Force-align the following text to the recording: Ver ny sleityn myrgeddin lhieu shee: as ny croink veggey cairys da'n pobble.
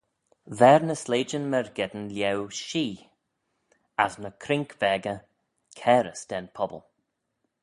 Ver 0.59 0.81
ny 0.89 0.95
sleityn 1.03 1.45
myrgeddin 1.51 2.07
lhieu 2.15 2.41
shee: 2.67 2.93
as 4.03 4.13
ny 4.21 4.31
croink 4.43 4.71
veggey 4.81 5.19
cairys 5.79 6.21
da'n 6.29 6.47
pobble. 6.55 6.83